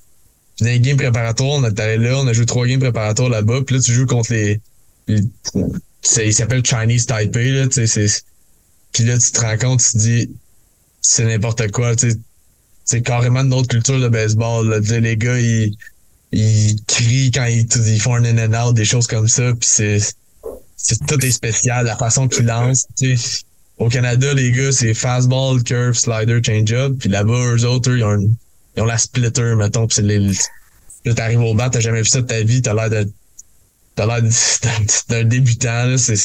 [0.57, 3.63] puis dans les games préparatoires, on allé là, on a joué trois games préparatoires là-bas.
[3.67, 4.61] Puis là, tu joues contre les,
[5.09, 5.23] les
[6.17, 8.23] il s'appelle Chinese Taipei, là, tu sais, c'est,
[8.93, 10.31] puis là, tu te rends compte, tu te dis,
[11.01, 12.19] c'est n'importe quoi, tu sais,
[12.85, 15.75] c'est carrément une autre culture de baseball, là, les gars, ils,
[16.33, 19.69] ils crient quand ils, ils font un in and out, des choses comme ça, puis
[19.69, 20.01] c'est,
[21.09, 22.87] tout est spécial, la façon qu'ils lancent.
[23.79, 28.31] Au Canada, les gars, c'est fastball, curve, slider, change-up, puis là-bas, eux autres, ils ont,
[28.77, 30.19] ils ont la splitter, mettons, puis c'est les,
[31.05, 33.09] là, t'arrives au bat, t'as jamais vu ça de ta vie, t'as l'air de
[33.95, 34.31] t'as l'air
[35.09, 35.99] d'un débutant, là.
[35.99, 36.17] C'est,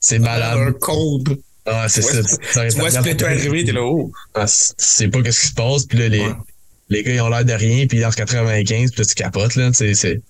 [0.00, 0.58] c'est malade.
[0.58, 1.38] Un code.
[1.66, 2.22] Ah, c'est ça.
[2.22, 5.84] Tu vois Splitter arriver, t'es là, haut Ah, tu sais pas qu'est-ce qui se passe,
[5.86, 6.26] puis là, les,
[6.90, 9.56] les gars, ils ont l'air de rien, puis ils lancent 95, puis là, tu capotes,
[9.56, 9.70] là.
[9.72, 10.20] C'est, c'est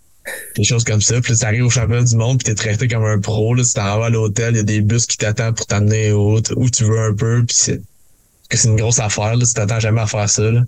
[0.57, 1.21] des choses comme ça.
[1.21, 3.65] Puis là, tu arrives au championnat du monde, puis t'es traité comme un pro, là.
[3.65, 6.41] Tu t'en vas à l'hôtel, il y a des bus qui t'attendent pour t'amener où,
[6.57, 7.83] où tu veux un peu, puis c'est,
[8.49, 9.45] que c'est une grosse affaire, là.
[9.45, 10.63] Tu t'attends jamais à faire ça, là.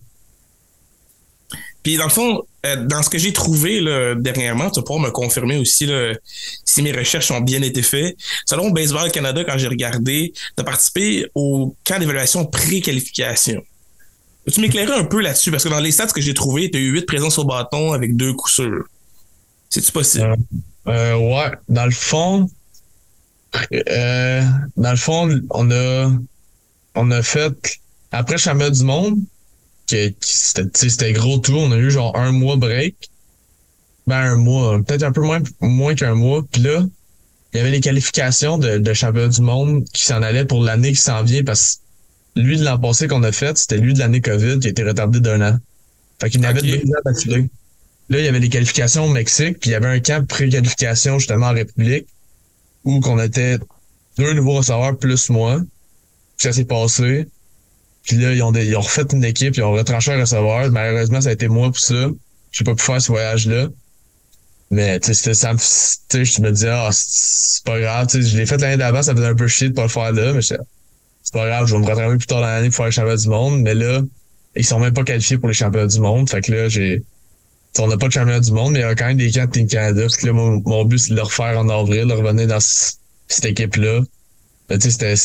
[1.87, 5.07] Puis dans le fond, euh, dans ce que j'ai trouvé là, dernièrement, tu vas pouvoir
[5.07, 6.15] me confirmer aussi là,
[6.65, 8.17] si mes recherches ont bien été faites.
[8.45, 13.63] Selon Baseball Canada, quand j'ai regardé, tu as participé au camp d'évaluation pré-qualification.
[14.45, 15.53] Peux-tu m'éclairer un peu là-dessus?
[15.53, 17.93] Parce que dans les stats que j'ai trouvés, tu as eu huit présences au bâton
[17.93, 18.87] avec deux coups sûrs.
[19.71, 20.35] C'est-tu possible?
[20.89, 21.53] Euh, euh, ouais.
[21.69, 22.51] Dans le fond,
[23.71, 26.11] dans le fond, on a,
[26.97, 29.21] on a fait, après championnat du monde,
[29.87, 31.55] que, c'était gros tout.
[31.55, 33.11] On a eu genre un mois break.
[34.07, 36.43] Ben un mois, peut-être un peu moins, moins qu'un mois.
[36.51, 36.85] Puis là,
[37.53, 40.93] il y avait les qualifications de, de championnat du monde qui s'en allaient pour l'année
[40.93, 41.81] qui s'en vient parce
[42.35, 44.71] que lui de l'an passé qu'on a fait, c'était lui de l'année COVID qui a
[44.71, 45.59] été retardé d'un an.
[46.21, 46.83] Fait qu'il n'avait okay.
[46.85, 47.49] deux ans d'affilée.
[48.09, 51.19] Là, il y avait les qualifications au Mexique, puis il y avait un camp pré-qualification
[51.19, 52.07] justement en République
[52.85, 53.59] où qu'on était
[54.17, 55.61] deux nouveaux receveurs plus moi.
[56.37, 57.27] Puis ça s'est passé.
[58.07, 60.71] Puis là, ils ont, ils ont refait une équipe, ils ont retranché un receveur.
[60.71, 62.09] Malheureusement, ça a été moi pour ça.
[62.53, 63.69] J'ai pas pu faire ce voyage-là.
[64.71, 68.07] Mais tu sais, ça me, je me disais, ah, c'est pas grave.
[68.07, 69.89] Tu sais, je l'ai fait l'année d'avant, ça faisait un peu chier de pas le
[69.89, 70.57] faire là, mais c'est
[71.33, 73.29] pas grave, je vais me rattraper plus tard dans l'année pour faire les championnats du
[73.29, 73.61] monde.
[73.63, 74.03] Mais là,
[74.55, 76.31] ils sont même pas qualifiés pour les championnats du monde.
[76.31, 77.03] Fait que là, j'ai.
[77.79, 79.45] On n'a pas de championnat du monde, mais il y a quand même des camps
[79.45, 80.09] de Team Canada.
[80.09, 83.45] Fait que là, mon, but, c'est de le refaire en avril, de revenir dans cette
[83.45, 84.01] équipe-là.
[84.71, 85.17] tu sais, c'était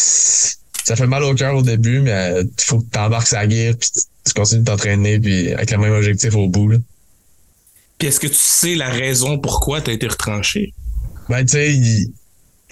[0.83, 3.75] ça fait mal au cœur au début, mais il faut que tu embarques sa guerre
[3.77, 3.89] puis
[4.25, 6.73] tu continues de t'entraîner puis avec le même objectif au bout.
[7.97, 10.73] Puis est-ce que tu sais la raison pourquoi tu as été retranché?
[11.29, 12.07] Ben, tu sais,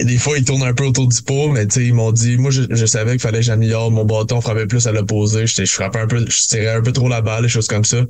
[0.04, 2.36] des fois, ils tournent un peu autour du pot, mais tu sais, ils m'ont dit,
[2.36, 5.46] moi, je, savais qu'il fallait que j'améliore mon bâton, frappait plus à l'opposé.
[5.46, 7.84] Je, je frappais un peu, je tirais un peu trop la balle, des choses comme
[7.84, 8.04] ça.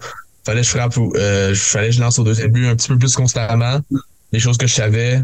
[0.44, 2.98] Fallait que je frappe, euh, fallait que je lance au deuxième but un petit peu
[2.98, 3.80] plus constamment.
[4.32, 5.22] Les choses que je savais.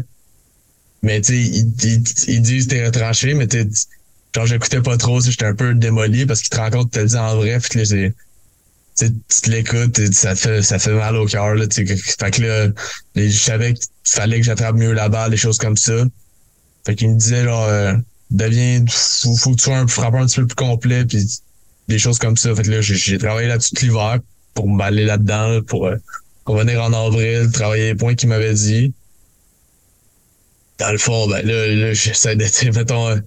[1.01, 3.67] Mais tu sais, ils, ils, ils, disent t'es retranché, mais tu
[4.37, 7.15] genre j'écoutais pas trop, j'étais un peu démoli parce qu'il te rend compte, te dis
[7.15, 7.83] en vrai, puis
[8.97, 12.41] tu te l'écoutes, ça te fait, ça fait mal au cœur, là, tu Fait que
[12.41, 12.67] là,
[13.15, 16.05] je savais qu'il fallait que j'attrape mieux la balle, des choses comme ça.
[16.85, 17.93] Fait qu'il me disait, genre, euh,
[18.31, 21.27] deviens, faut, que tu sois un frappeur un petit peu plus complet, puis
[21.87, 22.55] des choses comme ça.
[22.55, 24.19] Fait que là, j'ai travaillé là-dessus tout l'hiver
[24.53, 25.97] pour m'aller là-dedans, pour, euh,
[26.47, 28.93] venir en avril, travailler les points qu'il m'avait dit.
[30.79, 33.19] Dans le fond, ben là, là j'essaie d'être, mettons,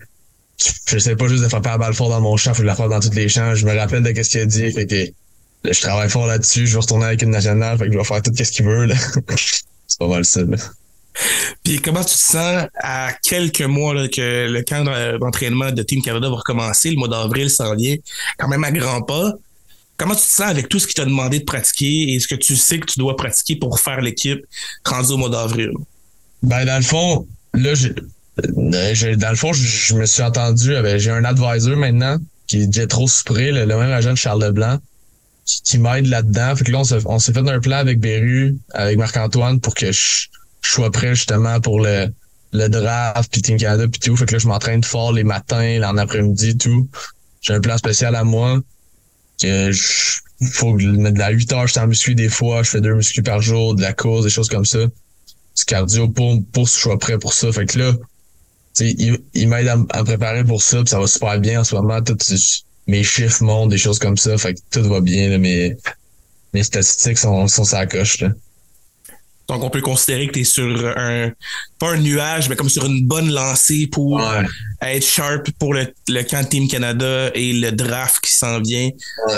[0.86, 2.88] je sais pas juste de frapper la balle fort dans mon champ, faut la faire
[2.88, 3.54] dans tous les champs.
[3.54, 4.70] Je me rappelle de ce qu'il a dit.
[4.72, 6.66] Fait que je travaille fort là-dessus.
[6.66, 7.78] Je vais retourner avec une nationale.
[7.78, 8.88] Fait que je vais faire tout ce qu'il veut.
[9.36, 10.42] c'est pas mal ça.
[10.42, 10.56] Là.
[11.64, 14.84] Puis comment tu te sens à quelques mois là, que le camp
[15.18, 17.96] d'entraînement de Team Canada va recommencer, le mois d'avril s'en vient,
[18.38, 19.32] quand même à grands pas.
[19.96, 22.34] Comment tu te sens avec tout ce qu'il t'a demandé de pratiquer et ce que
[22.34, 24.40] tu sais que tu dois pratiquer pour faire l'équipe
[24.84, 25.72] rendu au mois d'avril?
[26.42, 27.92] Ben, dans le fond, là, j'ai
[28.42, 33.52] dans le fond, je, me suis entendu, j'ai un advisor maintenant qui est trop Supré,
[33.52, 34.78] le, même agent de Charles Leblanc,
[35.44, 36.56] qui, m'aide là-dedans.
[36.56, 40.26] Fait que là, on s'est fait un plan avec Beru, avec Marc-Antoine, pour que je,
[40.62, 42.08] sois prêt justement pour le
[42.52, 44.16] le draft, puis Team Canada, puis tout.
[44.16, 46.88] Fait que là, je m'entraîne fort les matins, en après-midi, tout.
[47.40, 48.60] J'ai un plan spécial à moi.
[49.40, 50.20] Que je,
[50.52, 53.40] faut de la 8 heures, je suis muscu des fois, je fais deux muscu par
[53.40, 54.78] jour, de la course, des choses comme ça.
[54.78, 57.52] Du cardio pour, pour que je sois prêt pour ça.
[57.52, 57.92] Fait que là,
[58.78, 61.74] il, il m'aide à, me préparer pour ça, puis ça va super bien en ce
[61.74, 62.00] moment.
[62.02, 62.16] Tout,
[62.86, 64.36] mes chiffres montent, des choses comme ça.
[64.38, 65.76] Fait que tout va bien, là, mes,
[66.52, 68.20] mes statistiques sont, sont coche.
[68.20, 68.30] Là.
[69.50, 71.32] Donc, on peut considérer que tu es sur un,
[71.80, 74.22] pas un nuage, mais comme sur une bonne lancée pour
[74.80, 78.90] être sharp pour le, le, camp Team Canada et le draft qui s'en vient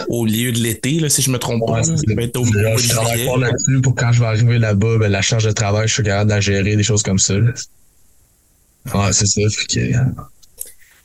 [0.09, 1.83] au lieu de l'été, si je me trompe pas.
[1.83, 5.11] Ça va être au je travaille pas là-dessus pour quand je vais arriver là-bas, ben,
[5.11, 7.35] la charge de travail, je suis capable de la gérer, des choses comme ça.
[8.95, 9.41] Ouais, c'est ça.
[9.69, 9.93] Que...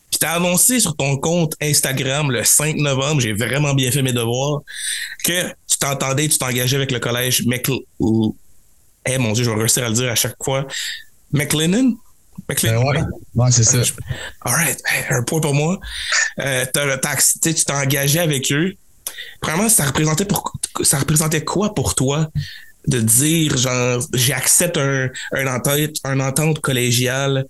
[0.10, 4.14] Puis t'as annoncé sur ton compte Instagram le 5 novembre, j'ai vraiment bien fait mes
[4.14, 4.62] devoirs,
[5.24, 7.80] que tu t'entendais, tu t'engageais avec le collège McL
[9.08, 10.66] eh mon Dieu, je vais réussir à le dire à chaque fois.
[11.32, 11.96] McLennan?
[12.50, 12.84] McLennan?
[12.94, 13.80] Ben ouais, c'est ça.
[14.42, 15.80] All right, un point pour moi.
[16.40, 16.66] Euh,
[17.42, 18.74] tu t'es engagé avec eux.
[19.42, 22.30] Vraiment, ça représentait, pour, ça représentait quoi pour toi?
[22.88, 27.46] De dire, genre, j'accepte un, un, entente, un entente collégiale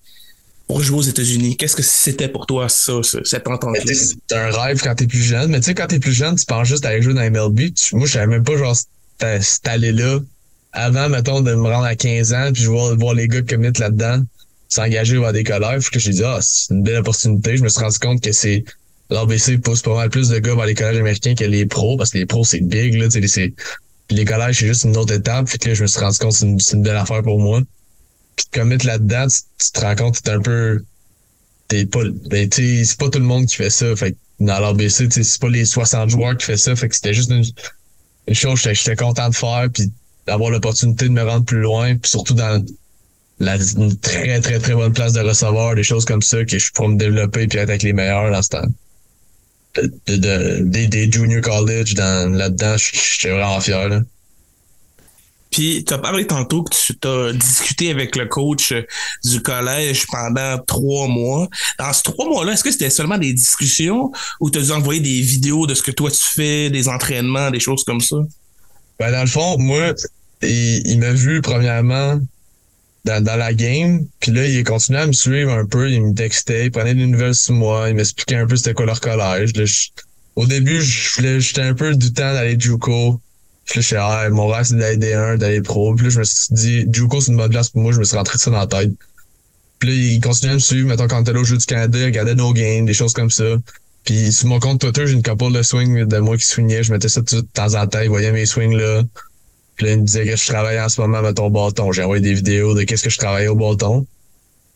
[0.67, 1.55] pour jouer aux États-Unis?
[1.57, 3.93] Qu'est-ce que c'était pour toi, ça, cette entente-là?
[3.93, 6.45] C'est un rêve quand t'es plus jeune, mais tu sais, quand t'es plus jeune, tu
[6.45, 7.71] penses juste à aller jouer dans MLB.
[7.93, 10.19] moi, je savais même pas, genre, c'était allé là
[10.73, 13.71] avant, mettons, de me rendre à 15 ans, puis je vois voir les gars commit
[13.79, 14.23] là-dedans,
[14.69, 17.57] s'engager vers des collèges, que j'ai dit, ah, c'est une belle opportunité.
[17.57, 18.63] Je me suis rendu compte que c'est,
[19.09, 22.11] l'ABC pousse pas mal plus de gars vers les collèges américains que les pros, parce
[22.11, 23.21] que les pros, c'est big, là, tu
[24.09, 25.49] sais, les collèges, c'est juste une autre étape.
[25.49, 27.61] Que là, je me suis rendu compte que c'est une, belle affaire pour moi.
[28.35, 30.83] Puis de commit là-dedans, tu, te rends compte que t'es un peu,
[31.67, 33.95] t'es pas, ben, c'est pas tout le monde qui fait ça.
[33.95, 36.75] Fait que dans l'ABC, c'est pas les 60 joueurs qui fait ça.
[36.75, 37.43] Fait que c'était juste une,
[38.27, 39.67] une chose que j'étais content de faire.
[39.73, 39.91] Puis
[40.27, 42.63] d'avoir l'opportunité de me rendre plus loin, puis surtout dans
[43.39, 46.71] la, une très, très, très bonne place de receveur, des choses comme ça, que je
[46.71, 48.67] pourrais me développer puis être avec les meilleurs dans ce temps.
[50.07, 53.89] De, de, des, des junior college dans, là-dedans, j'étais vraiment fier.
[53.89, 54.01] Là.
[55.51, 58.73] Puis, tu as parlé tantôt que tu as discuté avec le coach
[59.23, 61.47] du collège pendant trois mois.
[61.79, 64.99] Dans ces trois mois-là, est-ce que c'était seulement des discussions ou tu as dû envoyer
[64.99, 68.17] des vidéos de ce que toi tu fais, des entraînements, des choses comme ça?
[68.99, 69.93] Ben, dans le fond, moi,
[70.41, 72.19] il, il m'a vu premièrement
[73.07, 76.65] dans, la game, puis là, il continué à me suivre un peu, il me textait,
[76.65, 79.53] il prenait des nouvelles sur moi, il m'expliquait un peu c'était quoi leur collège.
[79.55, 79.65] Là,
[80.35, 83.19] au début, j'étais un peu du temps d'aller Juco.
[83.65, 85.95] Puis là, je ah, mon rêve, c'est d'aller D1, d'aller pro.
[85.95, 88.03] Puis là, je me suis dit, Juco, c'est une bonne place pour moi, je me
[88.03, 88.91] suis rentré ça dans la tête.
[89.79, 92.05] Puis là, il continuait à me suivre, mettons, quand t'es au Jeu du Canada, il
[92.05, 93.57] regardait nos games, des choses comme ça.
[94.03, 96.93] Puis sur mon compte Twitter, j'ai une couple de swings de moi qui swingait, je
[96.93, 99.03] mettais ça de temps en temps, il voyait mes swings là.
[99.77, 101.91] Puis là, il me disait que je travaillais en ce moment avec ton bâton.
[101.91, 104.07] J'ai envoyé des vidéos de qu'est-ce que je travaillais au bâton.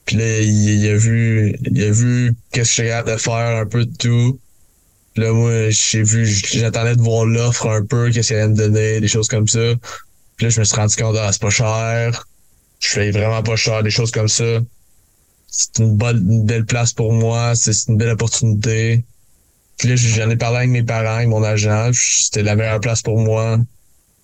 [0.06, 3.66] Puis là, il, a vu, il a vu qu'est-ce que j'étais capable de faire un
[3.66, 4.40] peu de tout.
[5.14, 8.56] Puis là, moi, j'ai vu, j'attendais de voir l'offre un peu, qu'est-ce qu'il allait me
[8.56, 9.74] donner, des choses comme ça.
[10.38, 12.28] Puis là, je me suis rendu compte, ah, c'est pas cher.
[12.80, 14.60] Je fais vraiment pas cher, des choses comme ça.
[15.48, 19.04] C'est une une belle place pour moi, c'est une belle opportunité.
[19.78, 21.90] Puis là, j'en ai parlé avec mes parents, avec mon agent.
[21.94, 23.58] C'était la meilleure place pour moi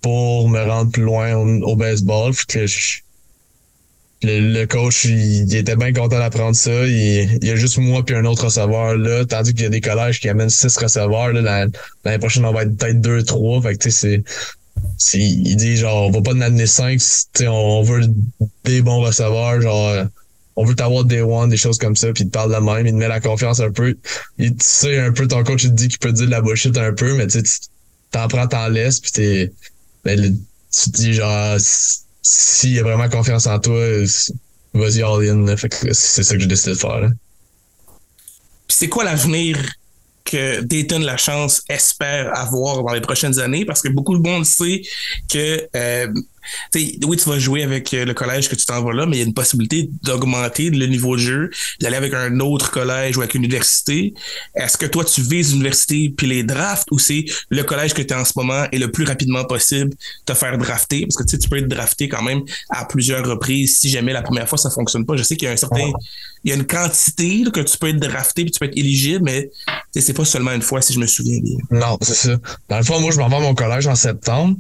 [0.08, 2.34] pour me rendre plus loin au, baseball.
[2.48, 2.66] que
[4.24, 6.86] le, coach, il, était bien content d'apprendre ça.
[6.86, 9.82] Il, y a juste moi puis un autre receveur là, tandis qu'il y a des
[9.82, 11.34] collèges qui amènent six receveurs.
[11.34, 13.62] L'année prochaine, on va être peut-être deux, trois.
[13.62, 14.24] Fait que c'est.
[15.14, 17.02] Il dit genre on va pas en amener cinq,
[17.42, 18.08] on veut
[18.64, 20.06] des bons receveurs, genre
[20.56, 22.88] on veut t'avoir des one, des choses comme ça, puis il te parle de même,
[22.88, 23.98] il te met la confiance un peu.
[24.40, 26.78] Tu sais un peu ton coach il te dit qu'il peut dire de la bullshit
[26.78, 27.44] un peu, mais tu
[28.12, 29.52] t'en prends, t'en laisses, puis t'es
[30.08, 30.40] ben,
[30.72, 31.58] tu te dis genre
[32.22, 33.84] s'il y a vraiment confiance en toi,
[34.74, 35.56] vas-y all in.
[35.92, 37.10] c'est ça que j'ai décidé de faire.
[38.70, 39.58] c'est quoi l'avenir
[40.24, 43.66] que Dayton La Chance espère avoir dans les prochaines années?
[43.66, 44.82] Parce que beaucoup de monde sait
[45.30, 46.08] que euh,
[46.76, 49.20] oui, tu vas jouer avec euh, le collège que tu t'en vas là, mais il
[49.20, 53.22] y a une possibilité d'augmenter le niveau de jeu, d'aller avec un autre collège ou
[53.22, 54.14] avec une université.
[54.56, 58.14] Est-ce que toi, tu vises l'université puis les drafts ou c'est le collège que tu
[58.14, 59.92] es en ce moment et le plus rapidement possible
[60.26, 61.06] te faire drafter?
[61.06, 64.48] Parce que tu peux être drafté quand même à plusieurs reprises si jamais la première
[64.48, 65.16] fois ça fonctionne pas.
[65.16, 65.92] Je sais qu'il y a un certain,
[66.44, 69.24] il y a une quantité que tu peux être drafté puis tu peux être éligible,
[69.24, 69.50] mais
[69.96, 71.58] c'est pas seulement une fois si je me souviens bien.
[71.72, 72.38] Non, c'est ça.
[72.70, 74.58] Dans le fond, moi, je m'en vais à mon collège en septembre.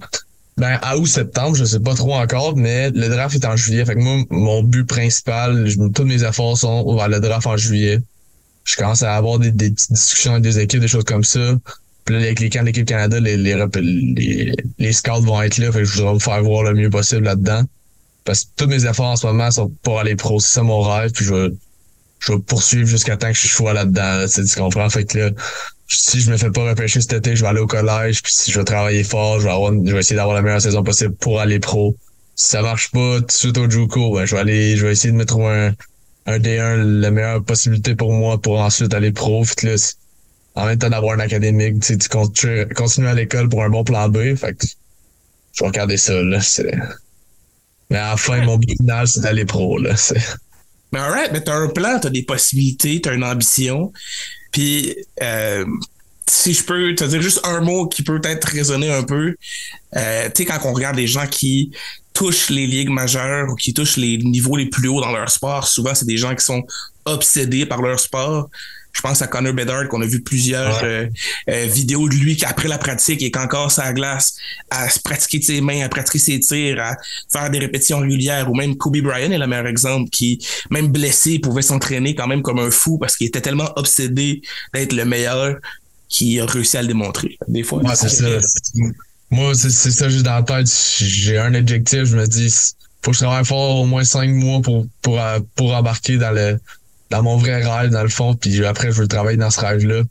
[0.57, 3.85] Ben, à août-septembre, je sais pas trop encore, mais le draft est en juillet.
[3.85, 7.99] Fait que moi, mon but principal, tous mes efforts sont vers le draft en juillet.
[8.63, 11.55] Je commence à avoir des, petites discussions avec des équipes, des choses comme ça.
[12.05, 15.71] Puis là, avec les camps de l'équipe Canada, les, les, les, scouts vont être là.
[15.71, 17.63] Fait que je voudrais me faire voir le mieux possible là-dedans.
[18.25, 20.39] parce que tous mes efforts en ce moment sont pour aller pro.
[20.39, 21.11] C'est mon rêve.
[21.11, 21.49] Puis je vais,
[22.19, 24.17] je vais poursuivre jusqu'à temps que je sois là-dedans.
[24.17, 24.89] Là, tu comprends?
[24.89, 25.29] Fait que là,
[25.87, 28.21] si je me fais pas repêcher cet été, je vais aller au collège.
[28.21, 31.39] Puis si je vais travailler fort, je vais, essayer d'avoir la meilleure saison possible pour
[31.39, 31.95] aller pro.
[32.35, 34.91] Si ça marche pas tout de suite au Juco, ben, je vais aller, je vais
[34.91, 35.75] essayer de me trouver un,
[36.27, 39.43] un D1, la meilleure possibilité pour moi pour ensuite aller pro.
[39.63, 39.75] Là,
[40.55, 44.09] en même temps d'avoir un académique, tu, tu continues à l'école pour un bon plan
[44.09, 44.35] B.
[44.35, 44.67] Fait que
[45.53, 46.39] je vais regarder ça, là.
[47.89, 49.95] Mais enfin, mon but final, c'est d'aller pro, là.
[50.91, 53.91] Mais alright, mais t'as un plan, t'as des possibilités, t'as une ambition.
[54.51, 55.65] Puis, euh,
[56.29, 59.35] si je peux te dire juste un mot qui peut être raisonné un peu,
[59.95, 61.71] euh, tu sais, quand on regarde les gens qui
[62.13, 65.67] touchent les ligues majeures ou qui touchent les niveaux les plus hauts dans leur sport,
[65.67, 66.63] souvent, c'est des gens qui sont
[67.05, 68.49] obsédés par leur sport.
[68.97, 71.05] Je pense à Connor Bedard qu'on a vu plusieurs euh,
[71.51, 74.35] euh, vidéos de lui qui après la pratique et qu'encore sa glace
[74.71, 76.95] à se pratiquer ses mains, à pratiquer ses tirs, à
[77.31, 78.49] faire des répétitions régulières.
[78.49, 82.41] Ou même Kobe Bryant est le meilleur exemple qui, même blessé, pouvait s'entraîner quand même
[82.41, 84.41] comme un fou parce qu'il était tellement obsédé
[84.73, 85.57] d'être le meilleur
[86.09, 87.37] qu'il a réussi à le démontrer.
[87.47, 88.25] Des fois, c'est ça.
[89.29, 90.73] Moi, c'est ça juste dans la tête.
[90.97, 92.51] J'ai un objectif, je me dis
[93.03, 95.21] faut que je travaille fort au moins cinq mois pour, pour,
[95.55, 96.59] pour embarquer dans le
[97.09, 100.03] dans mon vrai rêve, dans le fond, puis après, je veux travailler dans ce rêve-là.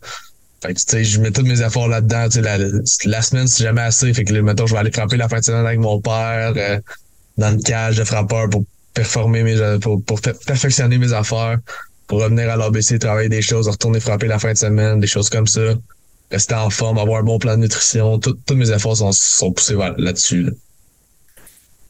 [0.63, 2.29] Fait que, tu sais, je mets tous mes efforts là-dedans.
[2.41, 2.59] La,
[3.05, 4.13] la semaine, c'est jamais assez.
[4.15, 6.81] Fait que, mettons, je vais aller frapper la fin de semaine avec mon père, euh,
[7.37, 11.59] dans le cage de frappeur pour performer mes, pour, pour perfectionner mes affaires,
[12.07, 15.29] pour revenir à l'ABC, travailler des choses, retourner frapper la fin de semaine, des choses
[15.29, 15.75] comme ça.
[16.31, 18.19] Rester en forme, avoir un bon plan de nutrition.
[18.19, 20.45] Tous mes efforts sont, sont poussés là-dessus.
[20.45, 20.51] Là.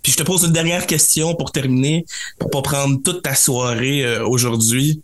[0.07, 2.07] Puis je te pose une dernière question pour terminer,
[2.38, 5.03] pour pas prendre toute ta soirée euh, aujourd'hui.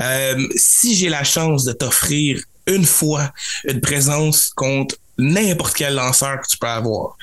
[0.00, 3.32] Euh, si j'ai la chance de t'offrir une fois
[3.68, 7.16] une présence contre n'importe quel lanceur que tu peux avoir.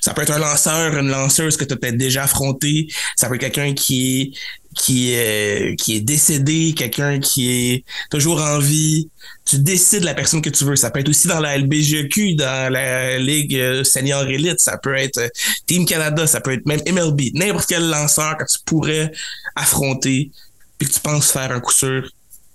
[0.00, 2.88] Ça peut être un lanceur, une lanceuse que tu as peut-être déjà affronté.
[3.14, 4.30] Ça peut être quelqu'un qui est
[4.74, 9.10] qui est qui est décédé, quelqu'un qui est toujours en vie.
[9.50, 10.76] Tu décides la personne que tu veux.
[10.76, 14.60] Ça peut être aussi dans la LBGQ, dans la Ligue euh, Senior Elite.
[14.60, 15.28] Ça peut être euh,
[15.66, 16.24] Team Canada.
[16.28, 17.34] Ça peut être même MLB.
[17.34, 19.10] N'importe quel lanceur que tu pourrais
[19.56, 20.30] affronter
[20.78, 22.08] puis que tu penses faire un coup sûr,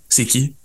[0.07, 0.55] c'est qui?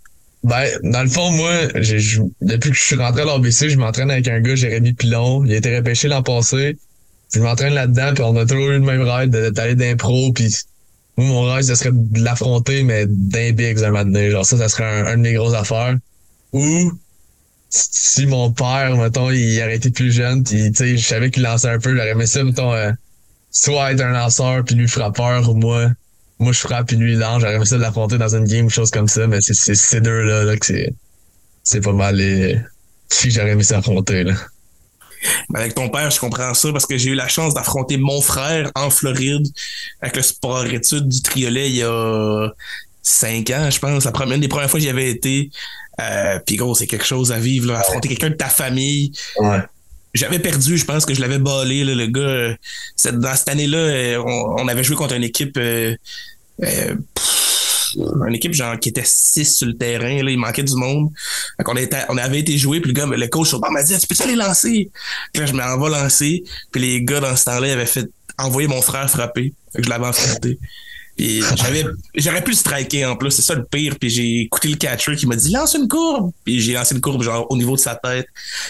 [0.44, 4.28] Ben, dans le fond, moi, depuis que je suis rentré à l'ABC, je m'entraîne avec
[4.28, 5.44] un gars, Jérémy Pilon.
[5.44, 6.78] Il a été repêché l'an passé.
[7.34, 10.54] Je m'entraîne là-dedans, puis on a toujours eu le même rêve d'aller d'impro, puis
[11.16, 14.30] moi, mon rêve, ce serait de l'affronter, mais d'un big un matin.
[14.30, 15.96] Genre ça, ça serait un, de mes grosses affaires.
[16.52, 16.92] Ou
[17.70, 21.78] si mon père, mettons, il aurait été plus jeune, puis je savais qu'il lançait un
[21.78, 22.90] peu, j'aurais aimé ça, mettons, euh,
[23.50, 25.90] soit être un lanceur, puis lui frappeur, ou moi,
[26.38, 27.40] moi je frappe, puis lui il lance.
[27.40, 30.44] J'aurais aimé ça de l'affronter dans une game, chose comme ça, mais c'est ces deux-là
[30.44, 30.92] là, que c'est
[31.62, 32.58] c'est pas mal les
[33.12, 34.24] filles j'aurais aimé ça affronter.
[34.24, 34.34] Là.
[35.50, 38.20] Ben, avec ton père, je comprends ça parce que j'ai eu la chance d'affronter mon
[38.20, 39.46] frère en Floride
[40.00, 42.48] avec le sport études du triolet il y a
[43.02, 44.04] cinq ans, je pense.
[44.04, 45.50] La première, des premières fois que j'y avais été.
[46.00, 49.12] Euh, Puis gros, c'est quelque chose à vivre, là, affronter quelqu'un de ta famille.
[50.12, 52.56] J'avais perdu, je pense que je l'avais ballé, le gars.
[53.12, 54.22] dans cette année-là, euh,
[54.58, 55.56] on, avait joué contre une équipe.
[55.56, 55.94] Euh,
[56.62, 56.94] euh
[57.96, 61.10] une équipe genre qui était 6 sur le terrain, là, il manquait du monde.
[61.66, 64.22] on, était, on avait été joué, puis le gars, le coach m'a dit Tu peux-tu
[64.22, 64.90] aller lancer?
[65.32, 66.44] Puis là, je m'en vais lancer.
[66.70, 68.08] Puis les gars dans ce temps-là avaient fait
[68.38, 69.52] envoyer mon frère frapper.
[69.72, 70.60] Fait que je l'avais affronté
[71.56, 73.96] j'avais, j'aurais pu le striker en plus, c'est ça le pire.
[73.98, 76.32] Puis j'ai écouté le catcher qui m'a dit lance une courbe.
[76.44, 78.26] Puis j'ai lancé une courbe genre au niveau de sa tête.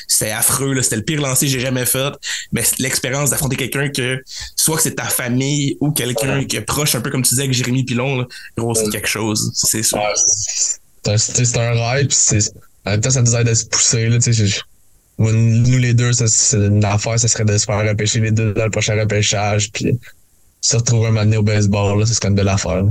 [0.09, 0.83] C'était affreux, là.
[0.83, 2.13] C'était le pire lancer que j'ai jamais fait.
[2.53, 4.23] Mais l'expérience d'affronter quelqu'un que
[4.57, 7.43] soit que c'est ta famille ou quelqu'un qui est proche, un peu comme tu disais
[7.43, 8.27] avec Jérémy Pilon, là,
[8.57, 9.51] gros, c'est quelque chose.
[9.55, 10.01] C'est sûr.
[11.17, 12.39] c'est un rêve, puis
[12.87, 14.09] en même temps, ça nous aide à se pousser.
[14.09, 14.19] Là,
[15.19, 18.55] nous les deux, ça, c'est une affaire, ça serait de se faire repêcher les deux
[18.55, 19.71] dans le prochain repêchage.
[19.71, 19.99] Puis
[20.61, 22.85] se retrouver un moment au baseball, là, c'est même de l'affaire.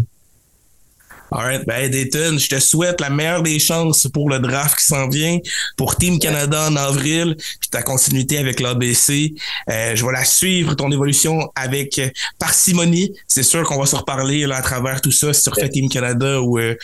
[1.32, 5.08] Alright, ben Dayton, je te souhaite la meilleure des chances pour le draft qui s'en
[5.08, 5.38] vient,
[5.78, 9.36] pour Team Canada en avril, puis ta continuité avec l'ABC.
[9.69, 12.10] Euh, je vais la suivre, ton évolution avec euh,
[12.40, 13.13] parcimonie.
[13.27, 15.88] C'est sûr qu'on va se reparler là, à travers tout ça, si tu refais Team
[15.88, 16.75] Canada ou euh,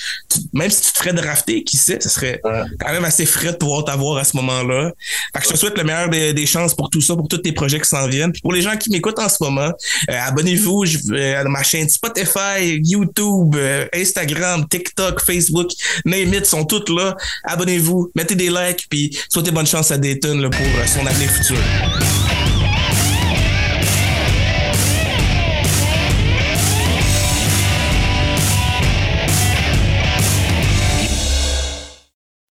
[0.54, 3.58] même si tu te ferais drafter, qui sait, ce serait quand même assez frais de
[3.58, 4.91] pouvoir t'avoir à ce moment-là.
[5.34, 7.52] Fait que je te souhaite le meilleur des, chances pour tout ça, pour tous tes
[7.52, 8.32] projets qui s'en viennent.
[8.32, 9.72] Puis pour les gens qui m'écoutent en ce moment,
[10.08, 10.84] abonnez-vous
[11.14, 13.56] à ma chaîne Spotify, YouTube,
[13.91, 14.35] Instagram
[14.70, 15.72] TikTok, Facebook,
[16.06, 17.16] name it, sont toutes là.
[17.44, 22.25] Abonnez-vous, mettez des likes, puis souhaitez bonne chance à Dayton pour euh, son avenir futur.